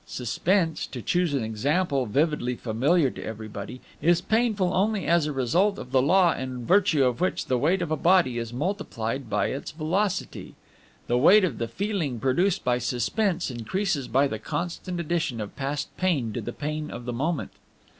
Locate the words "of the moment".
16.89-17.51